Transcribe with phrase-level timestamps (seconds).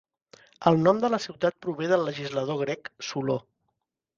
[0.69, 3.37] El nom de la ciutat prové del legislador grec, Soló.